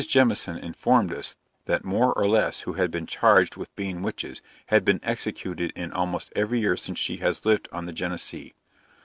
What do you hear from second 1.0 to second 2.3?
us that more or